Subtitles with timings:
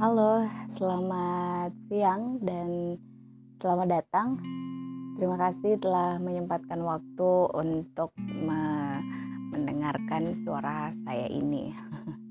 [0.00, 2.96] Halo, selamat siang dan
[3.60, 4.40] selamat datang.
[5.20, 8.96] Terima kasih telah menyempatkan waktu untuk me
[9.52, 11.76] mendengarkan suara saya ini.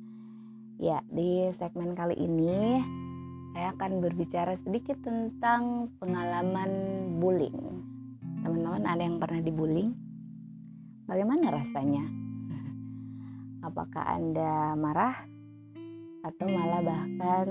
[0.89, 2.81] ya, di segmen kali ini
[3.53, 6.73] saya akan berbicara sedikit tentang pengalaman
[7.21, 7.85] bullying.
[8.41, 9.93] Teman-teman ada yang pernah dibullying?
[11.05, 12.01] Bagaimana rasanya?
[13.69, 15.37] Apakah Anda marah
[16.25, 17.47] atau malah bahkan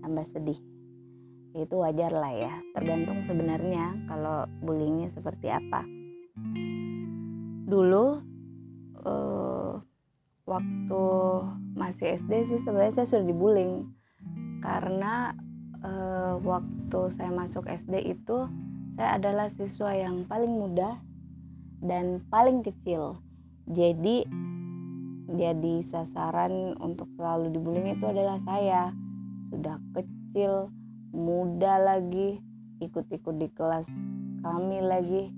[0.00, 0.60] tambah sedih?
[1.52, 5.84] Itu wajar lah ya, tergantung sebenarnya kalau bullyingnya seperti apa.
[7.68, 8.06] Dulu
[9.04, 9.72] uh,
[10.48, 11.04] waktu
[11.76, 13.88] masih SD sih sebenarnya saya sudah dibullying
[14.62, 15.32] karena
[15.82, 18.48] uh, waktu saya masuk SD itu
[18.96, 21.00] saya adalah siswa yang paling muda
[21.82, 23.18] dan paling kecil.
[23.66, 24.26] Jadi
[25.30, 28.90] jadi sasaran untuk selalu dibullying itu adalah saya.
[29.52, 30.72] Sudah kecil,
[31.14, 32.42] muda lagi,
[32.82, 33.86] ikut-ikut di kelas
[34.42, 35.30] kami lagi.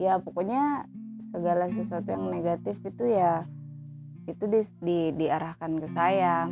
[0.00, 0.88] Ya pokoknya
[1.34, 3.44] segala sesuatu yang negatif itu ya
[4.24, 6.48] itu di, di diarahkan ke saya.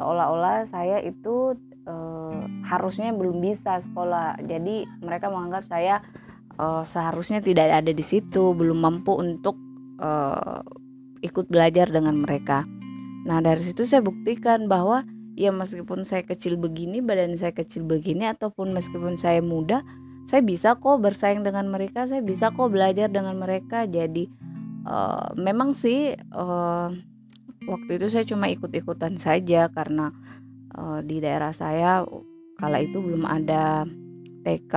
[0.00, 1.54] Seolah-olah saya itu
[1.86, 4.40] eh, harusnya belum bisa sekolah.
[4.42, 6.02] Jadi mereka menganggap saya
[6.60, 9.56] uh, seharusnya tidak ada di situ, belum mampu untuk
[10.00, 10.60] uh,
[11.20, 12.64] ikut belajar dengan mereka.
[13.28, 15.04] Nah, dari situ saya buktikan bahwa
[15.36, 19.84] ya meskipun saya kecil begini, badan saya kecil begini ataupun meskipun saya muda,
[20.24, 23.84] saya bisa kok bersaing dengan mereka, saya bisa kok belajar dengan mereka.
[23.84, 24.28] Jadi
[24.88, 26.88] uh, memang sih uh,
[27.68, 30.12] waktu itu saya cuma ikut-ikutan saja karena
[30.76, 32.04] uh, di daerah saya
[32.56, 33.84] kala itu belum ada
[34.44, 34.74] TK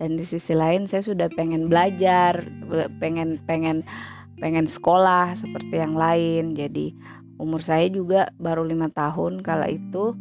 [0.00, 2.44] dan di sisi lain saya sudah pengen belajar
[3.00, 3.86] pengen pengen
[4.38, 6.54] pengen sekolah seperti yang lain.
[6.54, 6.94] Jadi
[7.38, 10.14] umur saya juga baru lima tahun kala itu.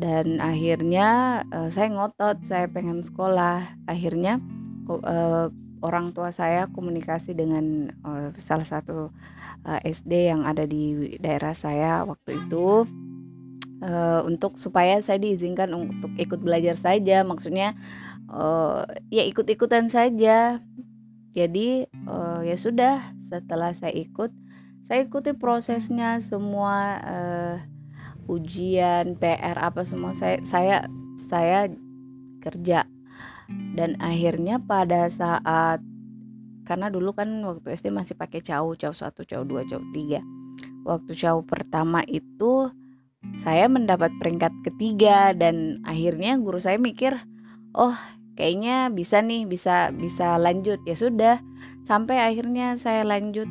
[0.00, 3.84] Dan akhirnya uh, saya ngotot saya pengen sekolah.
[3.84, 4.40] Akhirnya
[4.88, 9.12] uh, orang tua saya komunikasi dengan uh, salah satu
[9.64, 12.88] uh, SD yang ada di daerah saya waktu itu
[13.84, 17.24] uh, untuk supaya saya diizinkan untuk ikut belajar saja.
[17.24, 17.76] Maksudnya
[18.28, 20.60] uh, ya ikut-ikutan saja.
[21.30, 24.34] Jadi uh, ya sudah setelah saya ikut
[24.90, 27.56] saya ikuti prosesnya semua uh,
[28.26, 30.86] ujian PR apa semua saya saya
[31.30, 31.70] saya
[32.42, 32.86] kerja.
[33.50, 35.82] Dan akhirnya pada saat
[36.62, 40.22] karena dulu kan waktu SD masih pakai cau cau satu cau dua cau tiga.
[40.86, 42.70] Waktu cau pertama itu
[43.34, 47.12] saya mendapat peringkat ketiga dan akhirnya guru saya mikir
[47.76, 47.92] oh
[48.38, 50.78] kayaknya bisa nih bisa bisa lanjut.
[50.86, 51.42] Ya sudah
[51.84, 53.48] sampai akhirnya saya lanjut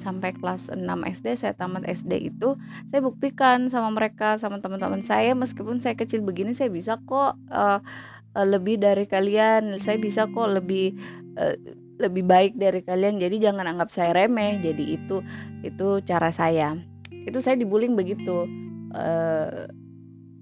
[0.00, 2.56] sampai kelas 6 SD saya tamat SD itu
[2.88, 7.84] saya buktikan sama mereka sama teman-teman saya meskipun saya kecil begini saya bisa kok uh,
[8.32, 10.96] lebih dari kalian saya bisa kok lebih
[11.36, 11.52] uh,
[12.00, 13.20] lebih baik dari kalian.
[13.20, 15.20] Jadi jangan anggap saya remeh jadi itu
[15.60, 16.74] itu cara saya.
[17.12, 18.48] Itu saya dibullying begitu.
[18.90, 19.68] Uh,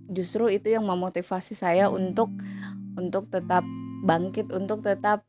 [0.09, 2.33] justru itu yang memotivasi saya untuk
[2.97, 3.67] untuk tetap
[4.07, 5.28] bangkit untuk tetap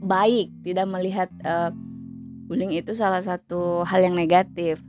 [0.00, 1.70] baik, tidak melihat uh,
[2.48, 4.80] bullying itu salah satu hal yang negatif.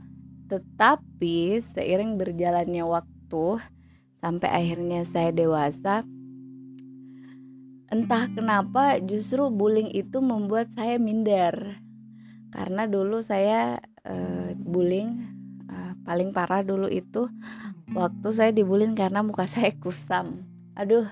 [0.48, 3.60] Tetapi seiring berjalannya waktu
[4.18, 6.02] sampai akhirnya saya dewasa,
[7.92, 11.76] entah kenapa justru bullying itu membuat saya minder.
[12.52, 15.22] Karena dulu saya uh, bullying
[15.68, 17.28] uh, paling parah dulu itu
[17.92, 20.44] waktu saya dibullying karena muka saya kusam.
[20.72, 21.04] Aduh,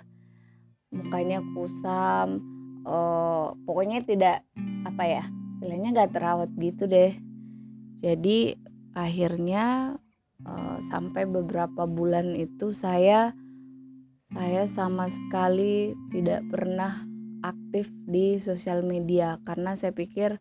[0.88, 4.46] mukanya kusam uh, pokoknya tidak
[4.86, 5.24] apa ya
[5.60, 7.12] istilahnya nggak terawat gitu deh.
[8.00, 8.56] Jadi
[8.96, 9.96] akhirnya
[10.48, 13.36] uh, sampai beberapa bulan itu saya
[14.32, 17.04] saya sama sekali tidak pernah
[17.44, 19.36] aktif di sosial media.
[19.44, 20.40] Karena saya pikir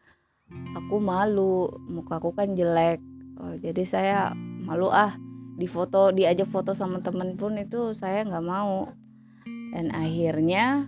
[0.79, 3.03] aku malu mukaku kan jelek.
[3.35, 4.19] Uh, jadi saya
[4.63, 5.11] malu ah
[5.59, 8.87] di foto diajak foto sama temen pun itu saya nggak mau.
[9.75, 10.87] Dan akhirnya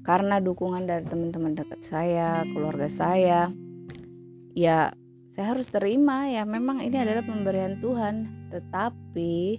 [0.00, 3.52] karena dukungan dari teman-teman dekat saya keluarga saya
[4.56, 4.92] ya
[5.32, 8.28] saya harus terima ya memang ini adalah pemberian Tuhan.
[8.52, 9.56] Tetapi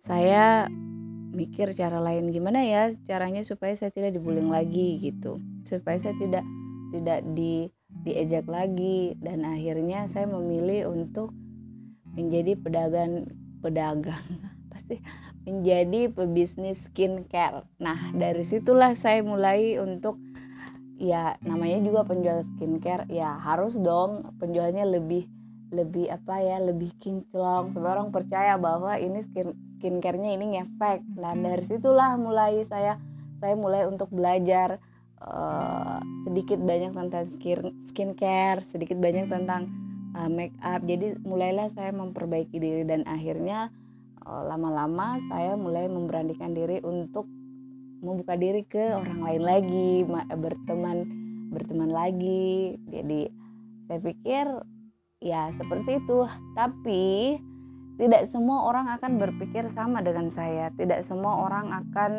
[0.00, 0.64] saya
[1.28, 5.36] mikir cara lain gimana ya caranya supaya saya tidak dibullying lagi gitu.
[5.60, 6.44] Supaya saya tidak
[6.96, 7.68] tidak di
[8.00, 9.12] diejak lagi.
[9.20, 11.36] Dan akhirnya saya memilih untuk
[12.16, 13.28] menjadi pedagang
[13.60, 14.24] pedagang.
[14.72, 15.04] Pasti
[15.48, 17.64] menjadi pebisnis skincare.
[17.80, 20.20] Nah, dari situlah saya mulai untuk
[21.00, 23.08] ya namanya juga penjual skincare.
[23.08, 25.24] Ya harus dong penjualnya lebih
[25.72, 27.72] lebih apa ya lebih kinclong.
[27.72, 31.00] Supaya orang percaya bahwa ini skin skincarenya ini ngefek.
[31.16, 33.00] Dan dari situlah mulai saya
[33.40, 34.76] saya mulai untuk belajar
[35.24, 35.96] uh,
[36.28, 39.72] sedikit banyak tentang skin skincare sedikit banyak tentang
[40.12, 40.84] uh, make up.
[40.84, 43.72] Jadi mulailah saya memperbaiki diri dan akhirnya
[44.28, 47.24] lama-lama saya mulai memberanikan diri untuk
[47.98, 49.90] membuka diri ke orang lain lagi
[50.36, 50.98] berteman
[51.50, 52.76] berteman lagi.
[52.92, 53.26] Jadi
[53.88, 54.46] saya pikir
[55.24, 56.28] ya seperti itu.
[56.54, 57.36] Tapi
[57.98, 60.70] tidak semua orang akan berpikir sama dengan saya.
[60.76, 62.12] Tidak semua orang akan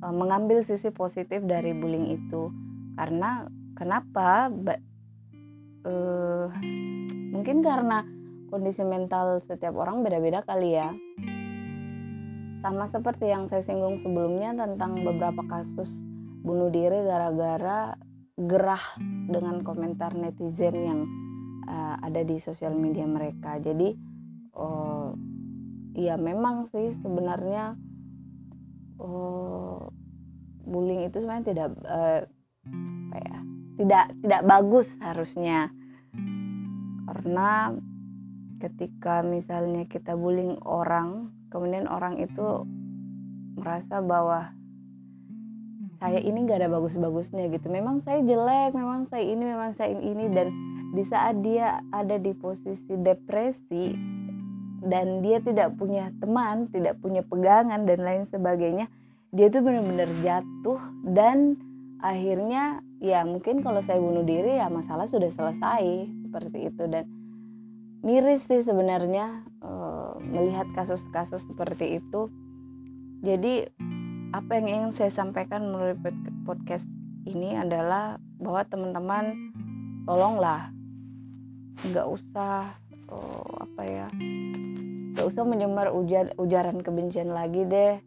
[0.00, 2.48] e, mengambil sisi positif dari bullying itu.
[2.96, 3.44] Karena
[3.76, 4.48] kenapa?
[4.48, 4.78] Ba,
[5.84, 5.92] e,
[7.34, 8.06] mungkin karena
[8.48, 10.92] kondisi mental setiap orang beda-beda kali ya
[12.62, 16.06] sama seperti yang saya singgung sebelumnya tentang beberapa kasus
[16.46, 17.98] bunuh diri gara-gara
[18.38, 18.82] gerah
[19.26, 21.00] dengan komentar netizen yang
[21.66, 23.58] uh, ada di sosial media mereka.
[23.58, 23.90] Jadi
[24.54, 25.10] uh,
[25.98, 27.74] ya memang sih sebenarnya
[29.02, 29.82] uh,
[30.62, 32.20] bullying itu sebenarnya tidak uh,
[33.10, 33.38] apa ya
[33.82, 35.74] tidak tidak bagus harusnya.
[37.10, 37.74] Karena
[38.62, 42.64] ketika misalnya kita bullying orang kemudian orang itu
[43.60, 44.56] merasa bahwa
[46.02, 47.70] saya ini gak ada bagus-bagusnya gitu.
[47.70, 50.26] Memang saya jelek memang saya ini memang saya ini.
[50.32, 50.50] Dan
[50.96, 53.94] di saat dia ada di posisi depresi
[54.82, 58.90] dan dia tidak punya teman, tidak punya pegangan dan lain sebagainya,
[59.30, 61.54] dia tuh benar-benar jatuh dan
[62.02, 66.84] akhirnya ya mungkin kalau saya bunuh diri ya masalah sudah selesai seperti itu.
[66.90, 67.06] Dan
[68.02, 69.81] miris sih sebenarnya uh,
[70.24, 72.30] melihat kasus-kasus seperti itu.
[73.22, 73.66] Jadi
[74.32, 75.98] apa yang ingin saya sampaikan melalui
[76.42, 76.86] podcast
[77.28, 79.24] ini adalah bahwa teman-teman
[80.08, 80.72] tolonglah.
[81.82, 82.74] Nggak usah
[83.10, 84.06] oh, apa ya
[85.12, 88.00] nggak usah menyebar ujar ujaran kebencian lagi deh.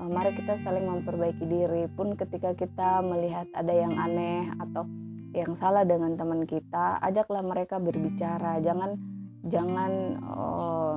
[0.00, 1.84] Uh, mari kita saling memperbaiki diri.
[1.92, 4.88] Pun ketika kita melihat ada yang aneh atau
[5.36, 8.64] yang salah dengan teman kita ajaklah mereka berbicara.
[8.64, 8.96] Jangan
[9.44, 9.92] jangan
[10.24, 10.96] uh,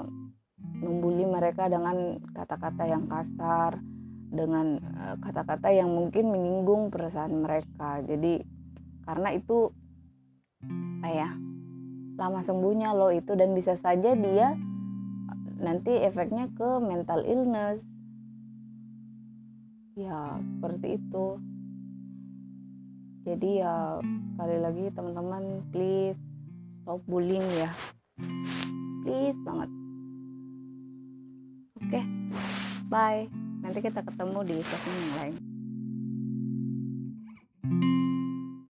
[0.81, 3.77] membuli mereka dengan kata-kata yang kasar
[4.31, 8.01] dengan eh, kata-kata yang mungkin menyinggung perasaan mereka.
[8.01, 8.41] Jadi
[9.05, 9.69] karena itu
[11.01, 11.29] apa ya
[12.21, 14.53] lama sembuhnya lo itu dan bisa saja dia
[15.61, 17.85] nanti efeknya ke mental illness.
[19.93, 21.37] Ya seperti itu.
[23.21, 24.01] Jadi ya
[24.33, 26.17] sekali lagi teman-teman please
[26.81, 27.69] stop bullying ya.
[29.05, 29.80] Please banget
[31.81, 32.03] oke okay,
[32.87, 33.25] bye.
[33.61, 35.50] Nanti kita ketemu di segmen yang lain